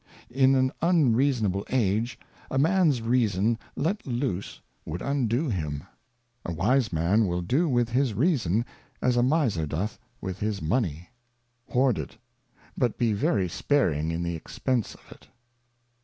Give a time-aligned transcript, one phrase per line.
[0.31, 2.17] In an unreasonable Age,
[2.49, 5.83] a Man's Reason let loose would undo him.
[6.43, 8.65] A wise Man will do with his Reason
[8.99, 11.09] as a Miser doth with his Money,
[11.69, 12.17] hoard it,
[12.75, 15.27] but be very sparing in the Expence of it.